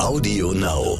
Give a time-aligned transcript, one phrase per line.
[0.00, 0.98] Audio Now.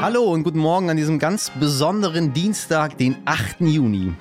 [0.00, 3.60] Hallo und guten Morgen an diesem ganz besonderen Dienstag, den 8.
[3.60, 4.14] Juni.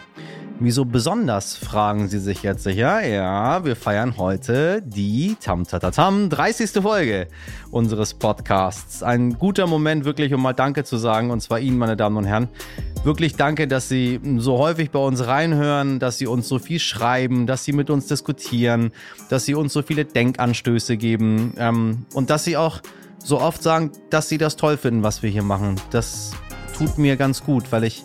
[0.62, 3.02] Wieso besonders, fragen Sie sich jetzt sicher.
[3.08, 6.82] Ja, wir feiern heute die Tam Tam 30.
[6.82, 7.28] Folge
[7.72, 9.01] unseres Podcasts.
[9.01, 12.26] Ein guter Moment wirklich, um mal Danke zu sagen, und zwar Ihnen, meine Damen und
[12.26, 12.50] Herren.
[13.06, 17.48] Wirklich danke, dass Sie so häufig bei uns reinhören, dass Sie uns so viel schreiben,
[17.48, 18.91] dass Sie mit uns diskutieren,
[19.30, 22.82] dass Sie uns so viele Denkanstöße geben ähm, und dass Sie auch
[23.23, 25.80] so oft sagen, dass Sie das toll finden, was wir hier machen.
[25.91, 26.32] Das
[26.78, 28.04] tut mir ganz gut, weil ich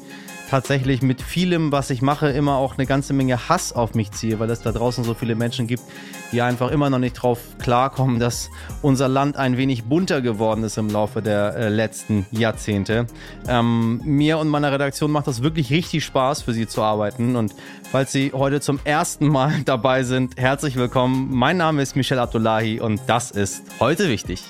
[0.54, 4.38] tatsächlich mit vielem, was ich mache, immer auch eine ganze Menge Hass auf mich ziehe,
[4.38, 5.82] weil es da draußen so viele Menschen gibt,
[6.30, 8.50] die einfach immer noch nicht drauf klarkommen, dass
[8.80, 13.08] unser Land ein wenig bunter geworden ist im Laufe der äh, letzten Jahrzehnte.
[13.48, 17.34] Ähm, mir und meiner Redaktion macht das wirklich richtig Spaß, für Sie zu arbeiten.
[17.34, 17.52] Und
[17.90, 21.30] falls Sie heute zum ersten Mal dabei sind, herzlich willkommen.
[21.32, 24.44] Mein Name ist Michel Abdullahi und das ist heute wichtig.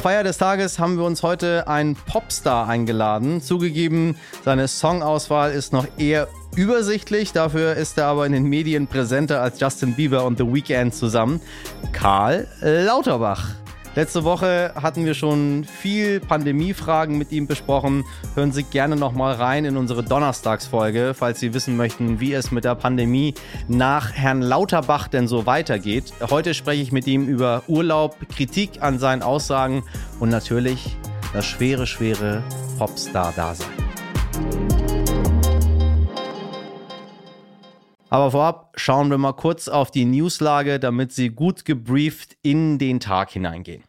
[0.00, 3.42] Zur Feier des Tages haben wir uns heute einen Popstar eingeladen.
[3.42, 6.26] Zugegeben, seine Songauswahl ist noch eher
[6.56, 10.94] übersichtlich, dafür ist er aber in den Medien präsenter als Justin Bieber und The Weeknd
[10.94, 11.42] zusammen.
[11.92, 13.50] Karl Lauterbach.
[13.96, 18.04] Letzte Woche hatten wir schon viel Pandemiefragen mit ihm besprochen.
[18.36, 22.52] Hören Sie gerne noch mal rein in unsere Donnerstagsfolge, falls Sie wissen möchten, wie es
[22.52, 23.34] mit der Pandemie
[23.66, 26.12] nach Herrn Lauterbach denn so weitergeht.
[26.30, 29.82] Heute spreche ich mit ihm über Urlaub, Kritik an seinen Aussagen
[30.20, 30.96] und natürlich
[31.32, 32.44] das schwere, schwere
[32.78, 33.66] Popstar-Dasein.
[38.10, 42.98] Aber vorab schauen wir mal kurz auf die Newslage, damit Sie gut gebrieft in den
[42.98, 43.84] Tag hineingehen.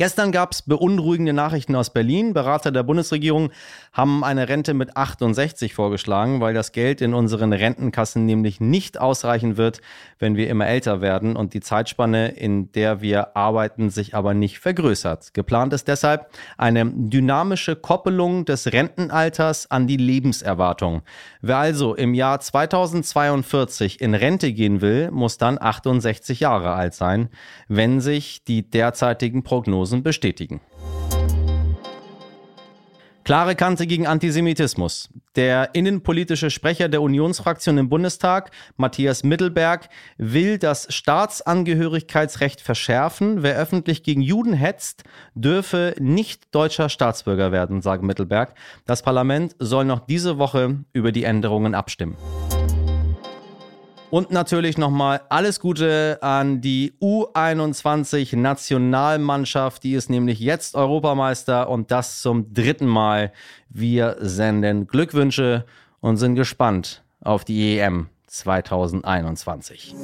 [0.00, 2.32] Gestern gab es beunruhigende Nachrichten aus Berlin.
[2.32, 3.50] Berater der Bundesregierung
[3.92, 9.58] haben eine Rente mit 68 vorgeschlagen, weil das Geld in unseren Rentenkassen nämlich nicht ausreichen
[9.58, 9.82] wird,
[10.18, 14.58] wenn wir immer älter werden und die Zeitspanne, in der wir arbeiten, sich aber nicht
[14.58, 15.34] vergrößert.
[15.34, 21.02] Geplant ist deshalb eine dynamische Koppelung des Rentenalters an die Lebenserwartung.
[21.42, 27.28] Wer also im Jahr 2042 in Rente gehen will, muss dann 68 Jahre alt sein,
[27.68, 30.60] wenn sich die derzeitigen Prognosen Prognosen bestätigen.
[33.22, 35.08] Klare Kante gegen Antisemitismus.
[35.36, 43.42] Der innenpolitische Sprecher der Unionsfraktion im Bundestag, Matthias Mittelberg, will das Staatsangehörigkeitsrecht verschärfen.
[43.42, 48.54] Wer öffentlich gegen Juden hetzt, dürfe nicht deutscher Staatsbürger werden, sagt Mittelberg.
[48.86, 52.16] Das Parlament soll noch diese Woche über die Änderungen abstimmen.
[54.10, 59.84] Und natürlich nochmal alles Gute an die U21 Nationalmannschaft.
[59.84, 63.32] Die ist nämlich jetzt Europameister und das zum dritten Mal.
[63.68, 65.64] Wir senden Glückwünsche
[66.00, 69.94] und sind gespannt auf die EM 2021.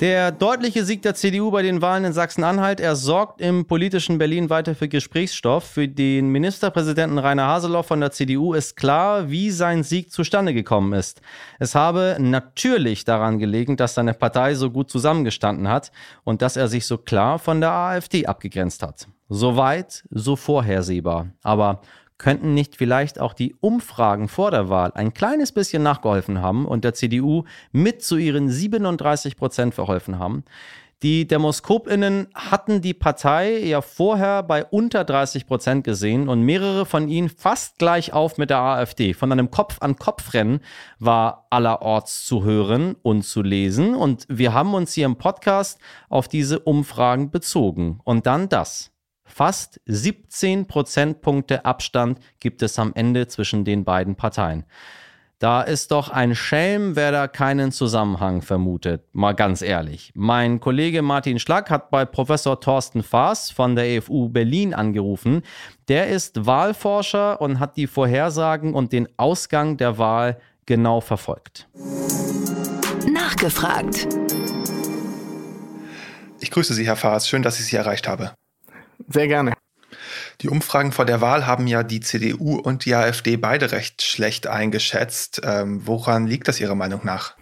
[0.00, 4.50] Der deutliche Sieg der CDU bei den Wahlen in Sachsen-Anhalt, er sorgt im politischen Berlin
[4.50, 5.64] weiter für Gesprächsstoff.
[5.64, 10.94] Für den Ministerpräsidenten Rainer Haseloff von der CDU ist klar, wie sein Sieg zustande gekommen
[10.94, 11.20] ist.
[11.60, 15.92] Es habe natürlich daran gelegen, dass seine Partei so gut zusammengestanden hat
[16.24, 19.06] und dass er sich so klar von der AfD abgegrenzt hat.
[19.28, 21.28] Soweit, so vorhersehbar.
[21.42, 21.80] Aber
[22.18, 26.84] könnten nicht vielleicht auch die Umfragen vor der Wahl ein kleines bisschen nachgeholfen haben und
[26.84, 30.44] der CDU mit zu ihren 37 Prozent verholfen haben?
[31.04, 37.08] Die DemoskopInnen hatten die Partei ja vorher bei unter 30 Prozent gesehen und mehrere von
[37.08, 39.12] ihnen fast gleich auf mit der AfD.
[39.12, 40.60] Von einem Kopf-an-Kopf-Rennen
[40.98, 43.94] war allerorts zu hören und zu lesen.
[43.94, 48.00] Und wir haben uns hier im Podcast auf diese Umfragen bezogen.
[48.04, 48.93] Und dann das.
[49.36, 54.62] Fast 17 Prozentpunkte Abstand gibt es am Ende zwischen den beiden Parteien.
[55.40, 59.02] Da ist doch ein Schelm, wer da keinen Zusammenhang vermutet.
[59.12, 60.12] Mal ganz ehrlich.
[60.14, 65.42] Mein Kollege Martin Schlack hat bei Professor Thorsten Faas von der EFU Berlin angerufen.
[65.88, 71.66] Der ist Wahlforscher und hat die Vorhersagen und den Ausgang der Wahl genau verfolgt.
[73.12, 74.06] Nachgefragt.
[76.38, 77.28] Ich grüße Sie, Herr Faas.
[77.28, 78.30] Schön, dass ich Sie erreicht habe.
[79.08, 79.52] Sehr gerne.
[80.40, 84.46] Die Umfragen vor der Wahl haben ja die CDU und die AfD beide recht schlecht
[84.46, 85.40] eingeschätzt.
[85.44, 87.36] Ähm, woran liegt das Ihrer Meinung nach?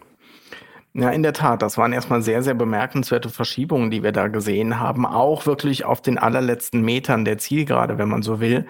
[0.94, 4.78] Ja, in der Tat, das waren erstmal sehr, sehr bemerkenswerte Verschiebungen, die wir da gesehen
[4.78, 8.66] haben, auch wirklich auf den allerletzten Metern der Zielgerade, wenn man so will.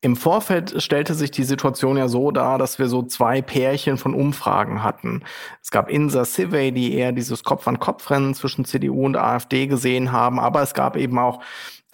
[0.00, 4.14] Im Vorfeld stellte sich die Situation ja so dar, dass wir so zwei Pärchen von
[4.14, 5.22] Umfragen hatten.
[5.62, 10.62] Es gab Insa Civey, die eher dieses Kopf-an-Kopf-Rennen zwischen CDU und AfD gesehen haben, aber
[10.62, 11.40] es gab eben auch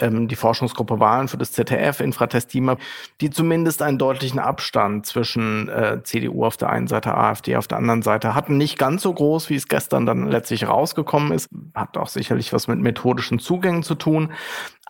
[0.01, 2.77] die Forschungsgruppe Wahlen für das ZDF, Infratestima,
[3.21, 7.79] die zumindest einen deutlichen Abstand zwischen äh, CDU auf der einen Seite, AfD auf der
[7.79, 8.57] anderen Seite hatten.
[8.57, 11.49] Nicht ganz so groß, wie es gestern dann letztlich rausgekommen ist.
[11.75, 14.33] Hat auch sicherlich was mit methodischen Zugängen zu tun.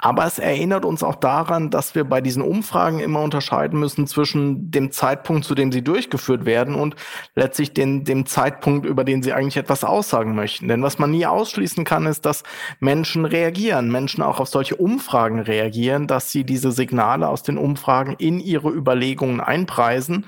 [0.01, 4.71] Aber es erinnert uns auch daran, dass wir bei diesen Umfragen immer unterscheiden müssen zwischen
[4.71, 6.95] dem Zeitpunkt, zu dem sie durchgeführt werden und
[7.35, 10.69] letztlich den, dem Zeitpunkt, über den sie eigentlich etwas aussagen möchten.
[10.69, 12.45] Denn was man nie ausschließen kann, ist, dass
[12.79, 14.98] Menschen reagieren, Menschen auch auf solche Umfragen
[15.41, 20.27] reagieren, dass sie diese Signale aus den Umfragen in ihre Überlegungen einpreisen.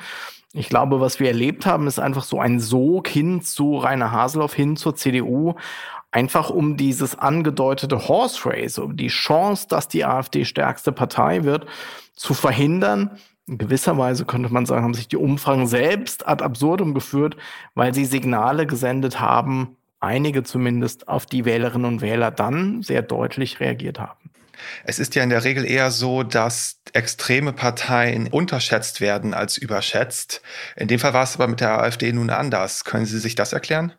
[0.52, 4.52] Ich glaube, was wir erlebt haben, ist einfach so ein Sog hin zu Rainer Haseloff,
[4.52, 5.55] hin zur CDU,
[6.11, 11.67] einfach um dieses angedeutete Horse Race, um die Chance, dass die AfD stärkste Partei wird,
[12.14, 13.19] zu verhindern.
[13.46, 17.37] In gewisser Weise könnte man sagen, haben sich die Umfragen selbst ad absurdum geführt,
[17.75, 23.61] weil sie Signale gesendet haben, einige zumindest, auf die Wählerinnen und Wähler dann sehr deutlich
[23.61, 24.31] reagiert haben.
[24.85, 30.43] Es ist ja in der Regel eher so, dass extreme Parteien unterschätzt werden als überschätzt.
[30.77, 32.85] In dem Fall war es aber mit der AfD nun anders.
[32.85, 33.93] Können Sie sich das erklären?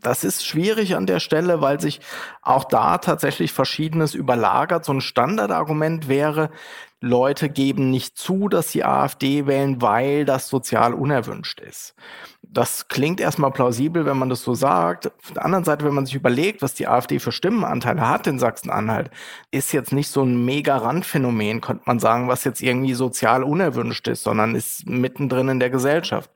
[0.00, 2.00] Das ist schwierig an der Stelle, weil sich
[2.42, 4.84] auch da tatsächlich Verschiedenes überlagert.
[4.84, 6.50] So ein Standardargument wäre,
[7.00, 11.94] Leute geben nicht zu, dass sie AfD wählen, weil das sozial unerwünscht ist.
[12.42, 15.06] Das klingt erstmal plausibel, wenn man das so sagt.
[15.06, 18.38] Auf der anderen Seite, wenn man sich überlegt, was die AfD für Stimmenanteile hat in
[18.40, 19.10] Sachsen-Anhalt,
[19.52, 24.08] ist jetzt nicht so ein mega Randphänomen, könnte man sagen, was jetzt irgendwie sozial unerwünscht
[24.08, 26.30] ist, sondern ist mittendrin in der Gesellschaft.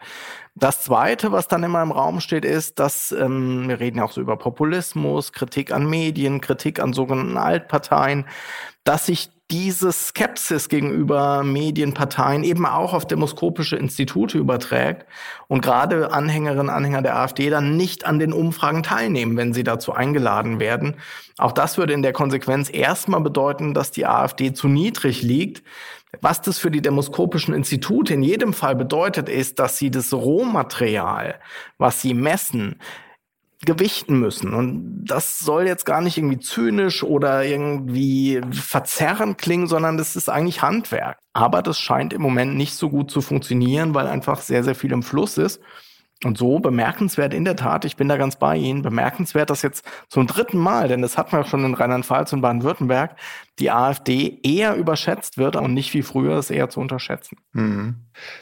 [0.55, 4.13] Das Zweite, was dann immer im Raum steht, ist, dass ähm, wir reden ja auch
[4.13, 8.27] so über Populismus, Kritik an Medien, Kritik an sogenannten Altparteien,
[8.85, 15.07] dass sich diese Skepsis gegenüber Medienparteien eben auch auf demoskopische Institute überträgt
[15.47, 19.63] und gerade Anhängerinnen und Anhänger der AfD dann nicht an den Umfragen teilnehmen, wenn sie
[19.63, 20.97] dazu eingeladen werden.
[21.37, 25.63] Auch das würde in der Konsequenz erstmal bedeuten, dass die AfD zu niedrig liegt.
[26.21, 31.37] Was das für die demoskopischen Institute in jedem Fall bedeutet, ist, dass sie das Rohmaterial,
[31.79, 32.77] was sie messen,
[33.65, 34.55] gewichten müssen.
[34.55, 40.29] Und das soll jetzt gar nicht irgendwie zynisch oder irgendwie verzerrend klingen, sondern das ist
[40.29, 41.19] eigentlich Handwerk.
[41.33, 44.93] Aber das scheint im Moment nicht so gut zu funktionieren, weil einfach sehr, sehr viel
[44.93, 45.61] im Fluss ist.
[46.25, 49.85] Und so bemerkenswert in der Tat, ich bin da ganz bei Ihnen, bemerkenswert, dass jetzt
[50.09, 53.17] zum dritten Mal, denn das hatten wir schon in Rheinland-Pfalz und Baden-Württemberg,
[53.59, 57.39] die AfD eher überschätzt wird und nicht wie früher es eher zu unterschätzen.
[57.53, 57.97] Mhm.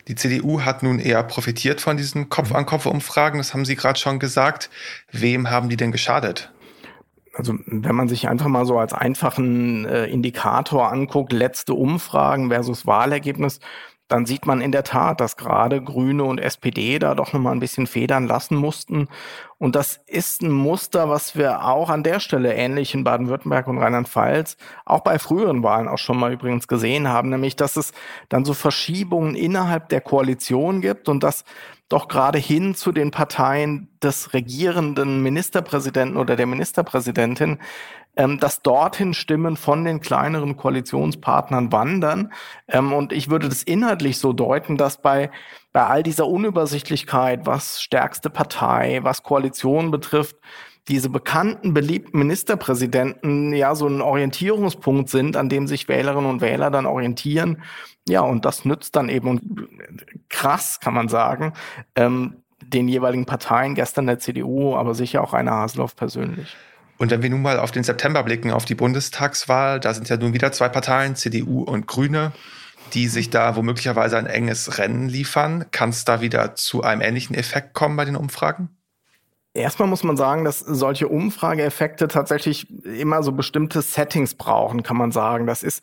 [0.08, 4.68] Die CDU hat nun eher profitiert von diesen Kopf-an-Kopf-Umfragen, das haben Sie gerade schon gesagt.
[5.10, 6.52] Wem haben die denn geschadet?
[7.32, 12.86] Also wenn man sich einfach mal so als einfachen äh, Indikator anguckt, letzte Umfragen versus
[12.86, 13.60] Wahlergebnis,
[14.10, 17.60] dann sieht man in der Tat, dass gerade Grüne und SPD da doch nochmal ein
[17.60, 19.08] bisschen federn lassen mussten.
[19.58, 23.78] Und das ist ein Muster, was wir auch an der Stelle ähnlich in Baden-Württemberg und
[23.78, 27.92] Rheinland-Pfalz auch bei früheren Wahlen auch schon mal übrigens gesehen haben, nämlich dass es
[28.28, 31.44] dann so Verschiebungen innerhalb der Koalition gibt und dass
[31.90, 37.58] doch gerade hin zu den Parteien des regierenden Ministerpräsidenten oder der Ministerpräsidentin
[38.38, 42.32] dass dorthin Stimmen von den kleineren Koalitionspartnern wandern.
[42.68, 45.30] Ähm, und ich würde das inhaltlich so deuten, dass bei,
[45.72, 50.36] bei all dieser Unübersichtlichkeit, was stärkste Partei, was Koalition betrifft,
[50.88, 56.70] diese bekannten, beliebten Ministerpräsidenten ja so ein Orientierungspunkt sind, an dem sich Wählerinnen und Wähler
[56.70, 57.62] dann orientieren.
[58.08, 59.68] Ja, und das nützt dann eben, und
[60.28, 61.52] krass kann man sagen,
[61.94, 66.56] ähm, den jeweiligen Parteien, gestern der CDU, aber sicher auch Rainer Haseloff persönlich.
[67.00, 70.18] Und wenn wir nun mal auf den September blicken, auf die Bundestagswahl, da sind ja
[70.18, 72.32] nun wieder zwei Parteien, CDU und Grüne,
[72.92, 75.64] die sich da womöglicherweise ein enges Rennen liefern.
[75.70, 78.68] Kann es da wieder zu einem ähnlichen Effekt kommen bei den Umfragen?
[79.54, 85.10] Erstmal muss man sagen, dass solche Umfrageeffekte tatsächlich immer so bestimmte Settings brauchen, kann man
[85.10, 85.46] sagen.
[85.46, 85.82] Das ist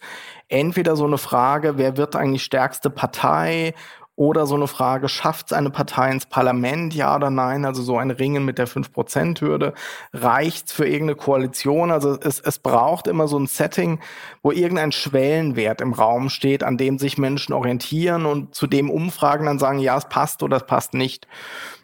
[0.50, 3.74] entweder so eine Frage, wer wird eigentlich stärkste Partei
[4.18, 7.66] oder so eine Frage, schafft es eine Partei ins Parlament, ja oder nein?
[7.66, 9.76] Also so ein Ringen mit der 5%-Hürde.
[10.12, 11.92] Reicht für irgendeine Koalition?
[11.92, 14.00] Also es, es braucht immer so ein Setting,
[14.42, 19.46] wo irgendein Schwellenwert im Raum steht, an dem sich Menschen orientieren und zu dem Umfragen
[19.46, 21.28] dann sagen, ja, es passt oder es passt nicht.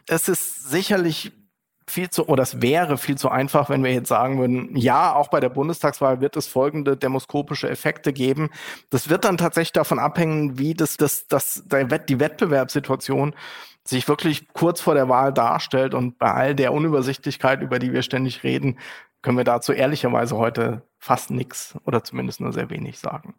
[0.08, 1.34] Es ist sicherlich
[1.88, 5.28] viel zu, oder es wäre viel zu einfach, wenn wir jetzt sagen würden, ja, auch
[5.28, 8.50] bei der Bundestagswahl wird es folgende demoskopische Effekte geben.
[8.90, 13.36] Das wird dann tatsächlich davon abhängen, wie das, das, das, die Wettbewerbssituation
[13.86, 15.94] sich wirklich kurz vor der Wahl darstellt.
[15.94, 18.80] Und bei all der Unübersichtlichkeit, über die wir ständig reden,
[19.22, 23.36] können wir dazu ehrlicherweise heute fast nichts oder zumindest nur sehr wenig sagen.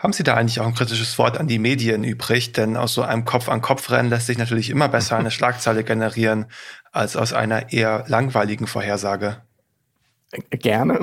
[0.00, 2.52] Haben Sie da eigentlich auch ein kritisches Wort an die Medien übrig?
[2.52, 6.46] Denn aus so einem Kopf-an-Kopf-Rennen lässt sich natürlich immer besser eine Schlagzeile generieren
[6.90, 9.42] als aus einer eher langweiligen Vorhersage.
[10.48, 11.00] Gerne.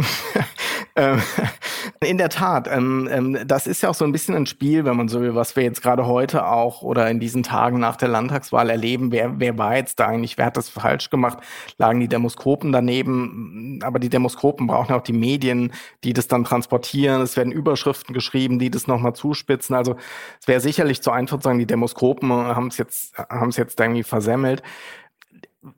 [0.97, 1.21] Ähm,
[2.03, 4.97] in der Tat, ähm, ähm, das ist ja auch so ein bisschen ein Spiel, wenn
[4.97, 8.09] man so will, was wir jetzt gerade heute auch oder in diesen Tagen nach der
[8.09, 9.11] Landtagswahl erleben.
[9.11, 10.39] Wer, wer war jetzt da eigentlich?
[10.39, 11.37] Wer hat das falsch gemacht?
[11.77, 13.79] Lagen die Demoskopen daneben?
[13.83, 15.71] Aber die Demoskopen brauchen auch die Medien,
[16.03, 17.21] die das dann transportieren.
[17.21, 19.75] Es werden Überschriften geschrieben, die das nochmal zuspitzen.
[19.75, 19.97] Also
[20.41, 23.79] es wäre sicherlich zu einfach zu sagen, die Demoskopen haben es jetzt, haben es jetzt
[23.79, 24.63] irgendwie versemmelt.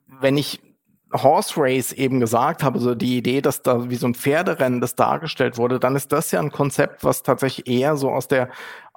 [0.06, 0.60] Wenn ich
[1.12, 4.94] Horse Race eben gesagt habe, so die Idee, dass da wie so ein Pferderennen das
[4.94, 8.48] dargestellt wurde, dann ist das ja ein Konzept, was tatsächlich eher so aus der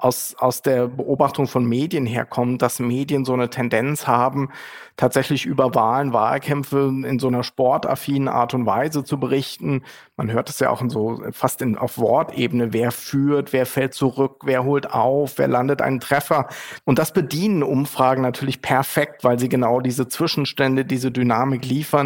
[0.04, 4.50] aus, aus der Beobachtung von Medien herkommt, dass Medien so eine Tendenz haben,
[4.98, 9.84] tatsächlich über Wahlen, Wahlkämpfe in so einer sportaffinen Art und Weise zu berichten.
[10.18, 13.94] Man hört es ja auch in so fast in, auf Wortebene, wer führt, wer fällt
[13.94, 16.48] zurück, wer holt auf, wer landet einen Treffer.
[16.84, 22.03] Und das bedienen Umfragen natürlich perfekt, weil sie genau diese Zwischenstände, diese Dynamik liefern.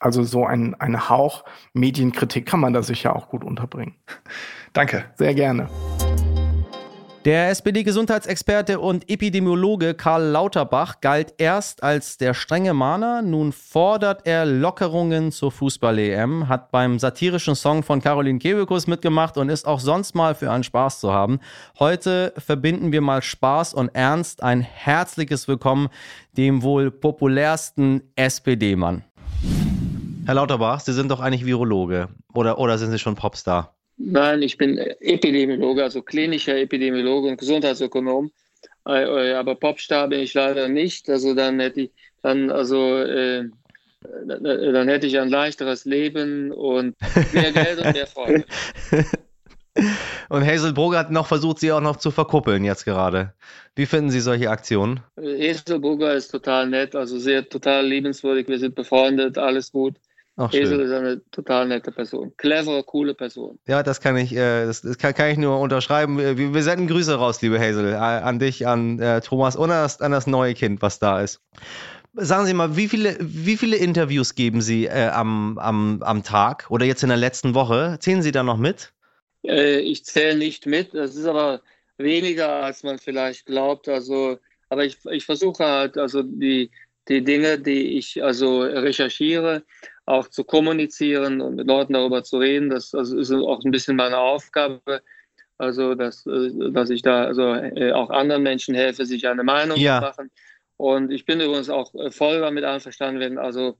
[0.00, 3.94] Also so ein, ein Hauch Medienkritik kann man da sicher auch gut unterbringen.
[4.72, 5.04] Danke.
[5.16, 5.68] Sehr gerne.
[7.24, 14.46] Der SPD-Gesundheitsexperte und Epidemiologe Karl Lauterbach galt erst als der strenge Mahner, nun fordert er
[14.46, 20.14] Lockerungen zur Fußball-EM, hat beim satirischen Song von Caroline Kebekus mitgemacht und ist auch sonst
[20.14, 21.40] mal für einen Spaß zu haben.
[21.78, 24.42] Heute verbinden wir mal Spaß und Ernst.
[24.42, 25.88] Ein herzliches Willkommen
[26.36, 29.04] dem wohl populärsten SPD-Mann.
[30.28, 33.74] Herr Lauterbach, Sie sind doch eigentlich Virologe oder, oder sind Sie schon Popstar?
[33.96, 38.30] Nein, ich bin Epidemiologe, also klinischer Epidemiologe und Gesundheitsökonom.
[38.86, 41.08] Äh, äh, aber Popstar bin ich leider nicht.
[41.08, 43.48] Also dann hätte ich dann also äh,
[44.26, 46.94] dann hätte ich ein leichteres Leben und
[47.32, 48.44] mehr Geld und mehr Freude.
[50.28, 53.32] Und Hazel Brugger hat noch versucht, sie auch noch zu verkuppeln jetzt gerade.
[53.76, 55.00] Wie finden Sie solche Aktionen?
[55.16, 58.48] Hazel Brugger ist total nett, also sehr total liebenswürdig.
[58.48, 59.94] Wir sind befreundet, alles gut.
[60.40, 62.32] Ach, Esel ist eine total nette Person.
[62.36, 63.58] Clevere, coole Person.
[63.66, 66.16] Ja, das kann ich, äh, das, das kann, kann, ich nur unterschreiben.
[66.16, 70.00] Wir, wir, senden Grüße raus, liebe Hazel, an dich, an äh, Thomas und an das,
[70.00, 71.40] an das, neue Kind, was da ist.
[72.14, 76.66] Sagen Sie mal, wie viele, wie viele Interviews geben Sie äh, am, am, am Tag
[76.70, 77.96] oder jetzt in der letzten Woche?
[77.98, 78.92] Zählen Sie da noch mit?
[79.44, 80.94] Äh, ich zähle nicht mit.
[80.94, 81.62] Das ist aber
[81.96, 83.88] weniger, als man vielleicht glaubt.
[83.88, 86.70] Also, aber ich, ich versuche halt, also die,
[87.08, 89.64] die Dinge, die ich also recherchiere,
[90.08, 92.70] auch zu kommunizieren und mit Leuten darüber zu reden.
[92.70, 95.02] Das also ist auch ein bisschen meine Aufgabe.
[95.58, 99.76] Also, dass, äh, dass ich da also äh, auch anderen Menschen helfe, sich eine Meinung
[99.76, 99.98] ja.
[99.98, 100.30] zu machen.
[100.76, 103.76] Und ich bin übrigens auch äh, voll damit einverstanden, wenn also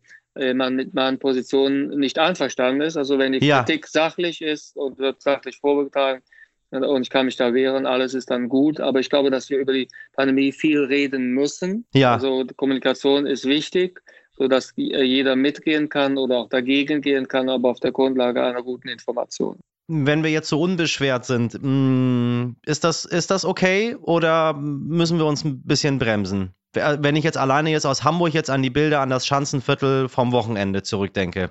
[0.54, 2.96] man mit meinen Positionen nicht einverstanden ist.
[2.96, 3.64] Also wenn die ja.
[3.64, 6.22] Kritik sachlich ist und wird sachlich vorgetragen
[6.70, 8.78] und ich kann mich da wehren, alles ist dann gut.
[8.78, 11.86] Aber ich glaube, dass wir über die Pandemie viel reden müssen.
[11.92, 12.14] Ja.
[12.14, 14.00] Also Kommunikation ist wichtig
[14.38, 18.62] sodass äh, jeder mitgehen kann oder auch dagegen gehen kann, aber auf der Grundlage einer
[18.62, 19.58] guten Information.
[19.88, 25.26] Wenn wir jetzt so unbeschwert sind, mm, ist das, ist das okay oder müssen wir
[25.26, 26.52] uns ein bisschen bremsen?
[26.74, 30.32] Wenn ich jetzt alleine jetzt aus Hamburg jetzt an die Bilder an das Schanzenviertel vom
[30.32, 31.50] Wochenende zurückdenke,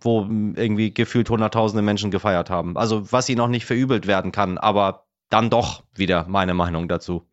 [0.00, 2.76] wo irgendwie gefühlt hunderttausende Menschen gefeiert haben.
[2.76, 7.26] Also was ihnen noch nicht verübelt werden kann, aber dann doch wieder meine Meinung dazu.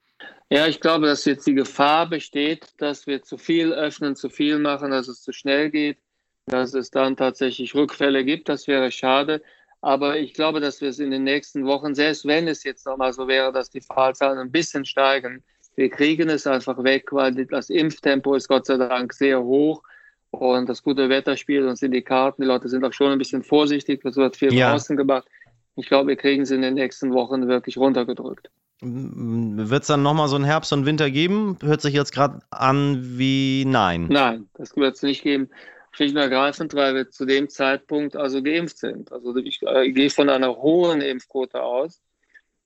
[0.53, 4.59] Ja, ich glaube, dass jetzt die Gefahr besteht, dass wir zu viel öffnen, zu viel
[4.59, 5.97] machen, dass es zu schnell geht,
[6.45, 8.49] dass es dann tatsächlich Rückfälle gibt.
[8.49, 9.41] Das wäre schade.
[9.79, 13.13] Aber ich glaube, dass wir es in den nächsten Wochen, selbst wenn es jetzt nochmal
[13.13, 15.41] so wäre, dass die Fallzahlen ein bisschen steigen,
[15.77, 19.81] wir kriegen es einfach weg, weil das Impftempo ist Gott sei Dank sehr hoch
[20.31, 22.41] und das gute Wetter spielt uns in die Karten.
[22.41, 24.71] Die Leute sind auch schon ein bisschen vorsichtig, es wird viel ja.
[24.71, 25.29] draußen gemacht.
[25.75, 28.49] Ich glaube, wir kriegen es in den nächsten Wochen wirklich runtergedrückt.
[28.81, 31.57] Wird es dann nochmal so einen Herbst und Winter geben?
[31.61, 34.07] Hört sich jetzt gerade an wie nein.
[34.09, 35.49] Nein, das wird es nicht geben.
[35.91, 39.11] Schlicht und ergreifend, weil wir zu dem Zeitpunkt also geimpft sind.
[39.11, 42.01] Also ich, äh, gehe von einer hohen Impfquote aus.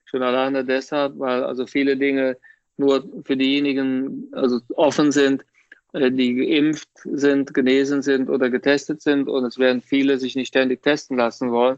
[0.06, 2.38] Schon alleine deshalb, weil also viele Dinge
[2.78, 5.44] nur für diejenigen also offen sind,
[5.94, 9.28] äh, die geimpft sind, genesen sind oder getestet sind.
[9.28, 11.78] Und es werden viele sich nicht ständig testen lassen wollen.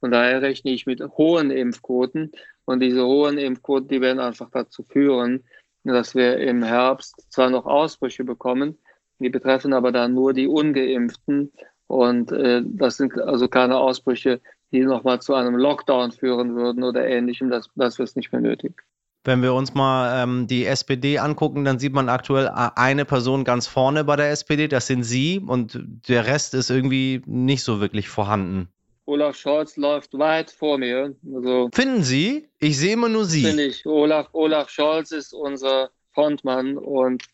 [0.00, 2.32] Von daher rechne ich mit hohen Impfquoten.
[2.64, 5.44] Und diese hohen Impfquoten, die werden einfach dazu führen,
[5.84, 8.78] dass wir im Herbst zwar noch Ausbrüche bekommen,
[9.18, 11.52] die betreffen aber dann nur die Ungeimpften.
[11.86, 14.40] Und äh, das sind also keine Ausbrüche,
[14.70, 17.50] die nochmal zu einem Lockdown führen würden oder ähnlichem.
[17.50, 18.82] Das, das wird nicht mehr nötig.
[19.24, 23.66] Wenn wir uns mal ähm, die SPD angucken, dann sieht man aktuell eine Person ganz
[23.66, 25.78] vorne bei der SPD, das sind Sie, und
[26.08, 28.68] der Rest ist irgendwie nicht so wirklich vorhanden.
[29.08, 31.14] Olaf Scholz läuft weit vor mir.
[31.34, 32.46] Also, Finden Sie?
[32.58, 33.42] Ich sehe immer nur Sie.
[33.42, 33.86] Finde ich.
[33.86, 37.24] Olaf, Olaf Scholz ist unser Frontmann und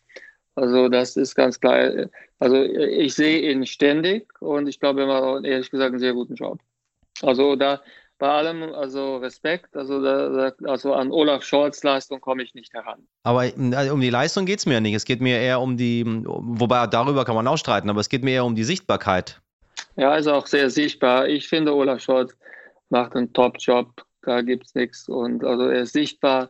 [0.55, 2.07] also das ist ganz klar.
[2.39, 6.35] Also ich sehe ihn ständig und ich glaube, er macht ehrlich gesagt einen sehr guten
[6.35, 6.59] Job.
[7.21, 7.81] Also da
[8.19, 13.05] bei allem also Respekt, also, da, also an Olaf Scholz Leistung komme ich nicht heran.
[13.23, 14.93] Aber also um die Leistung geht es mir ja nicht.
[14.93, 18.23] Es geht mir eher um die, wobei darüber kann man auch streiten, aber es geht
[18.23, 19.41] mir eher um die Sichtbarkeit.
[19.95, 21.27] Ja, ist auch sehr sichtbar.
[21.27, 22.35] Ich finde, Olaf Scholz
[22.89, 24.05] macht einen Top-Job.
[24.21, 25.07] Da gibt es nichts.
[25.07, 26.49] Und also er ist sichtbar,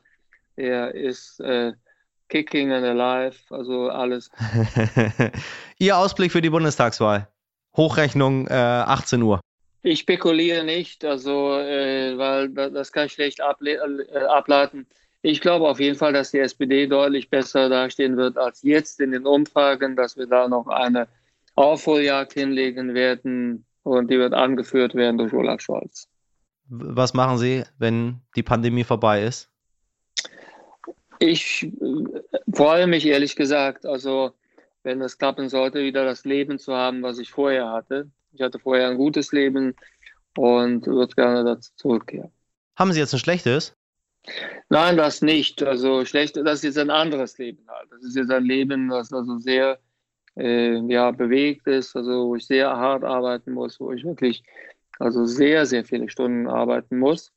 [0.56, 1.74] er ist äh,
[2.30, 4.32] kicking and alive, also alles.
[5.80, 7.28] Ihr Ausblick für die Bundestagswahl?
[7.76, 9.42] Hochrechnung äh, 18 Uhr.
[9.84, 14.88] Ich spekuliere nicht, also äh, weil das kann ich schlecht äh, ableiten.
[15.22, 19.12] Ich glaube auf jeden Fall, dass die SPD deutlich besser dastehen wird als jetzt in
[19.12, 21.08] den Umfragen, dass wir da noch eine
[21.56, 26.08] Aufholjagd hinlegen werden und die wird angeführt werden durch Olaf Scholz.
[26.68, 29.50] Was machen Sie, wenn die Pandemie vorbei ist?
[31.20, 31.72] Ich äh,
[32.54, 34.34] freue mich ehrlich gesagt, also
[34.84, 38.10] wenn es klappen sollte, wieder das Leben zu haben, was ich vorher hatte.
[38.34, 39.76] Ich hatte vorher ein gutes Leben
[40.38, 42.32] und würde gerne dazu zurückkehren.
[42.76, 43.76] Haben Sie jetzt ein schlechtes?
[44.70, 45.64] Nein, das nicht.
[45.64, 47.92] Also schlecht, das ist jetzt ein anderes Leben halt.
[47.92, 49.80] Das ist jetzt ein Leben, das also sehr
[50.38, 54.44] äh, ja, bewegt ist, also wo ich sehr hart arbeiten muss, wo ich wirklich
[55.00, 57.32] also sehr, sehr viele Stunden arbeiten muss.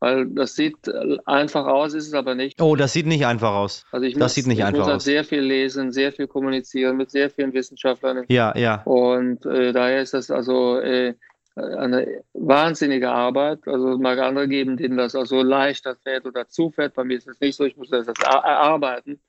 [0.00, 0.76] Weil das sieht
[1.24, 2.60] einfach aus, ist es aber nicht.
[2.60, 3.86] Oh, das sieht nicht einfach aus.
[3.90, 5.04] Also ich das muss, sieht nicht ich einfach muss halt aus.
[5.04, 8.24] sehr viel lesen, sehr viel kommunizieren mit sehr vielen Wissenschaftlern.
[8.28, 8.82] Ja, ja.
[8.82, 11.14] Und äh, daher ist das also äh,
[11.56, 13.60] eine wahnsinnige Arbeit.
[13.66, 16.94] Also es mag andere geben, denen das also leichter fällt oder zufällt.
[16.94, 17.64] Bei mir ist das nicht so.
[17.64, 19.20] Ich muss das erarbeiten.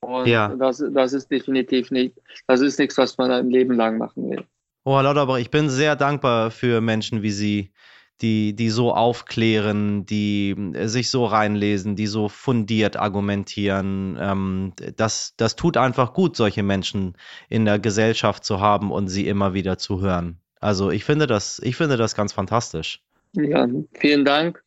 [0.00, 0.54] Und ja.
[0.56, 2.14] das, das ist definitiv nicht,
[2.46, 4.44] das ist nichts, was man ein Leben lang machen will.
[4.84, 7.72] Oh, Herr Lauterbach, ich bin sehr dankbar für Menschen wie Sie,
[8.20, 14.16] die, die so aufklären, die äh, sich so reinlesen, die so fundiert argumentieren.
[14.20, 17.16] Ähm, das, das tut einfach gut, solche Menschen
[17.48, 20.40] in der Gesellschaft zu haben und sie immer wieder zu hören.
[20.60, 23.02] Also ich finde das, ich finde das ganz fantastisch.
[23.34, 24.64] Ja, vielen Dank.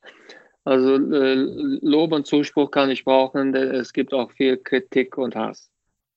[0.63, 1.35] Also äh,
[1.81, 5.71] Lob und Zuspruch kann ich brauchen, denn es gibt auch viel Kritik und Hass.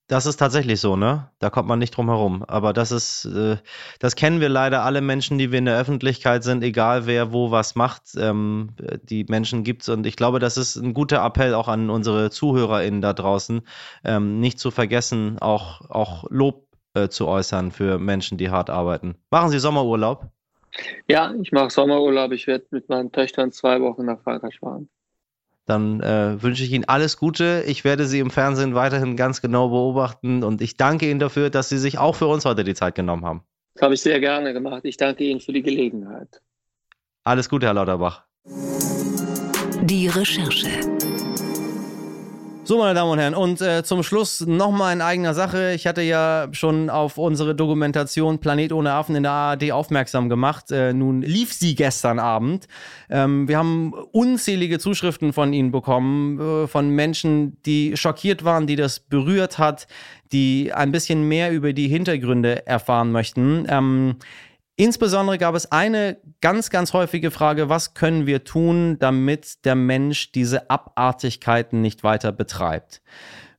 [0.07, 1.31] Das ist tatsächlich so, ne?
[1.39, 2.45] Da kommt man nicht drum herum.
[2.47, 3.57] Aber das ist, äh,
[4.01, 7.51] das kennen wir leider alle Menschen, die wir in der Öffentlichkeit sind, egal wer wo
[7.51, 8.03] was macht.
[8.19, 12.31] Ähm, die Menschen gibt's und ich glaube, das ist ein guter Appell auch an unsere
[12.31, 13.63] ZuhörerInnen da draußen,
[14.05, 19.15] ähm, nicht zu vergessen, auch, auch Lob äh, zu äußern für Menschen, die hart arbeiten.
[19.31, 20.27] Machen Sie Sommerurlaub?
[21.09, 22.33] Ja, ich mache Sommerurlaub.
[22.33, 24.89] Ich werde mit meinen Töchtern zwei Wochen nach Frankreich fahren
[25.67, 27.65] dann äh, wünsche ich Ihnen alles Gute.
[27.67, 31.69] Ich werde Sie im Fernsehen weiterhin ganz genau beobachten und ich danke Ihnen dafür, dass
[31.69, 33.43] Sie sich auch für uns heute die Zeit genommen haben.
[33.75, 34.83] Das habe ich sehr gerne gemacht.
[34.85, 36.41] Ich danke Ihnen für die Gelegenheit.
[37.25, 38.25] Alles Gute, Herr Lauterbach.
[39.83, 40.69] Die Recherche.
[42.67, 45.75] So, meine Damen und Herren, und äh, zum Schluss nochmal in eigener Sache.
[45.75, 50.71] Ich hatte ja schon auf unsere Dokumentation Planet ohne Affen in der ARD aufmerksam gemacht.
[50.71, 52.67] Äh, nun lief sie gestern Abend.
[53.11, 58.77] Ähm, wir haben unzählige Zuschriften von Ihnen bekommen, äh, von Menschen, die schockiert waren, die
[58.77, 59.87] das berührt hat,
[60.33, 63.67] die ein bisschen mehr über die Hintergründe erfahren möchten.
[63.69, 64.17] Ähm,
[64.77, 70.33] Insbesondere gab es eine ganz, ganz häufige Frage, was können wir tun, damit der Mensch
[70.33, 73.01] diese Abartigkeiten nicht weiter betreibt?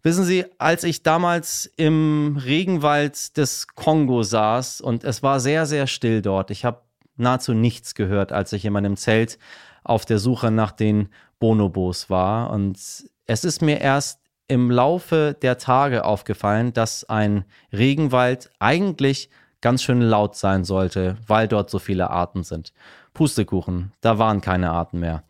[0.03, 5.87] Wissen Sie, als ich damals im Regenwald des Kongo saß und es war sehr, sehr
[5.87, 6.81] still dort, ich habe
[7.15, 9.39] nahezu nichts gehört, als ich in meinem Zelt
[9.83, 12.51] auf der Suche nach den Bonobos war.
[12.51, 12.77] Und
[13.25, 19.29] es ist mir erst im Laufe der Tage aufgefallen, dass ein Regenwald eigentlich
[19.65, 22.71] ganz schön laut sein sollte, weil dort so viele Arten sind.
[23.15, 25.23] Pustekuchen, da waren keine Arten mehr.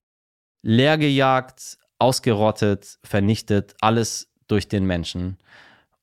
[0.62, 5.38] Leergejagt, ausgerottet, vernichtet, alles durch den Menschen.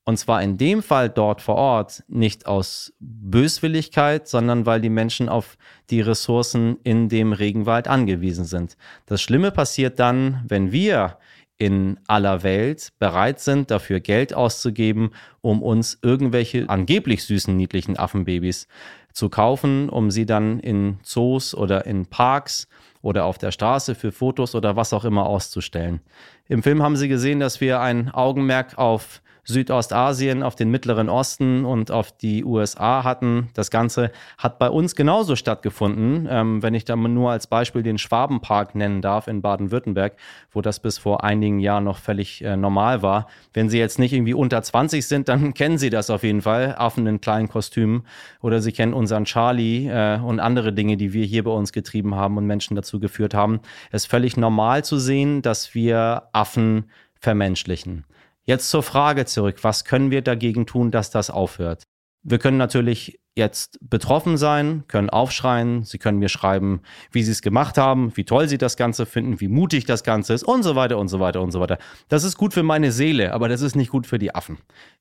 [0.04, 5.28] Und zwar in dem Fall dort vor Ort nicht aus Böswilligkeit, sondern weil die Menschen
[5.28, 5.58] auf
[5.90, 8.78] die Ressourcen in dem Regenwald angewiesen sind.
[9.04, 11.18] Das Schlimme passiert dann, wenn wir
[11.62, 18.66] in aller Welt bereit sind, dafür Geld auszugeben, um uns irgendwelche angeblich süßen, niedlichen Affenbabys
[19.12, 22.66] zu kaufen, um sie dann in Zoos oder in Parks
[23.00, 26.00] oder auf der Straße für Fotos oder was auch immer auszustellen.
[26.48, 31.64] Im Film haben Sie gesehen, dass wir ein Augenmerk auf Südostasien, auf den Mittleren Osten
[31.64, 33.48] und auf die USA hatten.
[33.54, 36.28] Das Ganze hat bei uns genauso stattgefunden.
[36.30, 40.16] Ähm, wenn ich da nur als Beispiel den Schwabenpark nennen darf in Baden-Württemberg,
[40.52, 43.26] wo das bis vor einigen Jahren noch völlig äh, normal war.
[43.52, 46.76] Wenn Sie jetzt nicht irgendwie unter 20 sind, dann kennen Sie das auf jeden Fall.
[46.78, 48.06] Affen in kleinen Kostümen
[48.42, 52.14] oder Sie kennen unseren Charlie äh, und andere Dinge, die wir hier bei uns getrieben
[52.14, 53.60] haben und Menschen dazu geführt haben.
[53.90, 56.84] Es ist völlig normal zu sehen, dass wir Affen
[57.18, 58.04] vermenschlichen.
[58.44, 61.84] Jetzt zur Frage zurück, was können wir dagegen tun, dass das aufhört?
[62.24, 67.40] Wir können natürlich jetzt betroffen sein, können aufschreien, sie können mir schreiben, wie sie es
[67.40, 70.76] gemacht haben, wie toll sie das Ganze finden, wie mutig das Ganze ist und so
[70.76, 71.78] weiter und so weiter und so weiter.
[72.08, 74.58] Das ist gut für meine Seele, aber das ist nicht gut für die Affen.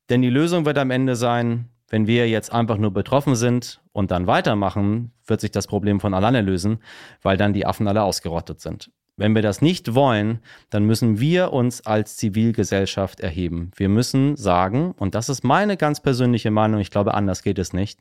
[0.08, 4.10] Denn die Lösung wird am Ende sein, wenn wir jetzt einfach nur betroffen sind und
[4.10, 6.78] dann weitermachen, wird sich das Problem von alleine lösen,
[7.20, 8.90] weil dann die Affen alle ausgerottet sind.
[9.16, 13.70] Wenn wir das nicht wollen, dann müssen wir uns als Zivilgesellschaft erheben.
[13.76, 17.72] Wir müssen sagen, und das ist meine ganz persönliche Meinung, ich glaube, anders geht es
[17.72, 18.00] nicht,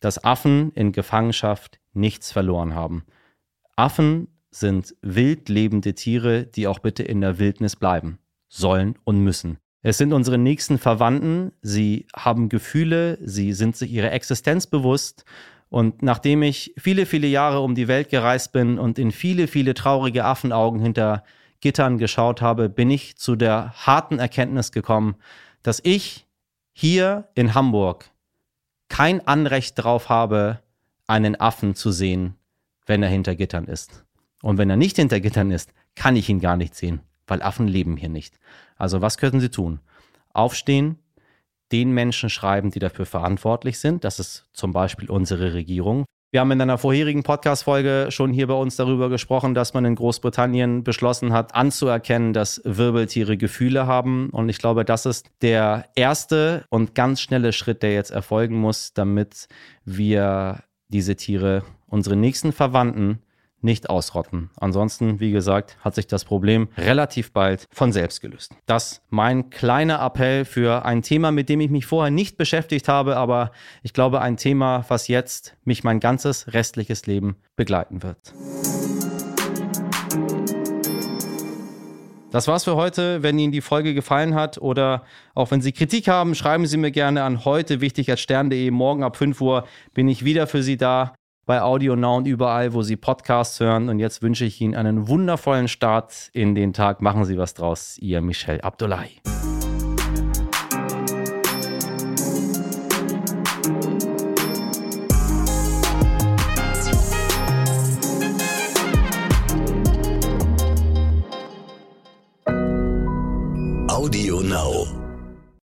[0.00, 3.04] dass Affen in Gefangenschaft nichts verloren haben.
[3.76, 9.58] Affen sind wild lebende Tiere, die auch bitte in der Wildnis bleiben sollen und müssen.
[9.82, 15.24] Es sind unsere nächsten Verwandten, sie haben Gefühle, sie sind sich ihrer Existenz bewusst
[15.72, 19.72] und nachdem ich viele, viele Jahre um die Welt gereist bin und in viele, viele
[19.72, 21.24] traurige Affenaugen hinter
[21.62, 25.14] Gittern geschaut habe, bin ich zu der harten Erkenntnis gekommen,
[25.62, 26.26] dass ich
[26.74, 28.10] hier in Hamburg
[28.90, 30.60] kein Anrecht darauf habe,
[31.06, 32.34] einen Affen zu sehen,
[32.84, 34.04] wenn er hinter Gittern ist.
[34.42, 37.66] Und wenn er nicht hinter Gittern ist, kann ich ihn gar nicht sehen, weil Affen
[37.66, 38.38] leben hier nicht.
[38.76, 39.80] Also was könnten Sie tun?
[40.34, 40.98] Aufstehen,
[41.72, 44.04] den Menschen schreiben, die dafür verantwortlich sind.
[44.04, 46.04] Das ist zum Beispiel unsere Regierung.
[46.30, 49.96] Wir haben in einer vorherigen Podcast-Folge schon hier bei uns darüber gesprochen, dass man in
[49.96, 54.30] Großbritannien beschlossen hat, anzuerkennen, dass Wirbeltiere Gefühle haben.
[54.30, 58.94] Und ich glaube, das ist der erste und ganz schnelle Schritt, der jetzt erfolgen muss,
[58.94, 59.46] damit
[59.84, 63.18] wir diese Tiere, unsere nächsten Verwandten,
[63.62, 64.50] nicht ausrotten.
[64.56, 68.54] Ansonsten, wie gesagt, hat sich das Problem relativ bald von selbst gelöst.
[68.66, 73.16] Das mein kleiner Appell für ein Thema, mit dem ich mich vorher nicht beschäftigt habe,
[73.16, 78.34] aber ich glaube ein Thema, was jetzt mich mein ganzes restliches Leben begleiten wird.
[82.32, 83.22] Das war's für heute.
[83.22, 86.90] Wenn Ihnen die Folge gefallen hat oder auch wenn Sie Kritik haben, schreiben Sie mir
[86.90, 88.70] gerne an heute wichtig als stern.de.
[88.70, 91.12] Morgen ab 5 Uhr bin ich wieder für Sie da
[91.46, 93.88] bei Audio Now und überall, wo Sie Podcasts hören.
[93.88, 97.02] Und jetzt wünsche ich Ihnen einen wundervollen Start in den Tag.
[97.02, 97.98] Machen Sie was draus.
[97.98, 99.20] Ihr Michel Abdullahi.
[113.88, 114.81] Audio Now.